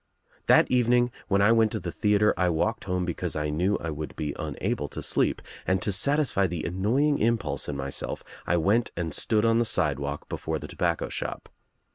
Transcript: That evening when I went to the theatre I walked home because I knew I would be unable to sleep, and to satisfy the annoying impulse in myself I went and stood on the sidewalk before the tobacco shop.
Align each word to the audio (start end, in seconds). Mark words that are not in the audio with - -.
That 0.47 0.71
evening 0.71 1.11
when 1.27 1.43
I 1.43 1.51
went 1.51 1.71
to 1.73 1.79
the 1.79 1.91
theatre 1.91 2.33
I 2.35 2.49
walked 2.49 2.85
home 2.85 3.05
because 3.05 3.35
I 3.35 3.51
knew 3.51 3.77
I 3.77 3.91
would 3.91 4.15
be 4.15 4.33
unable 4.39 4.87
to 4.87 5.01
sleep, 5.03 5.43
and 5.67 5.79
to 5.83 5.91
satisfy 5.91 6.47
the 6.47 6.63
annoying 6.63 7.19
impulse 7.19 7.69
in 7.69 7.77
myself 7.77 8.23
I 8.47 8.57
went 8.57 8.89
and 8.97 9.13
stood 9.13 9.45
on 9.45 9.59
the 9.59 9.63
sidewalk 9.63 10.27
before 10.27 10.57
the 10.57 10.67
tobacco 10.67 11.07
shop. 11.09 11.49